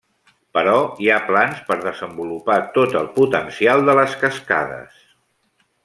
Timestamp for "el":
3.03-3.13